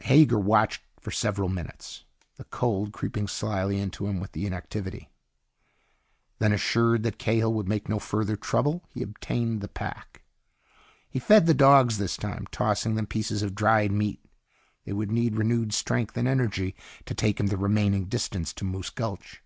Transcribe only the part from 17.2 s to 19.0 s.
him the remaining distance to Moose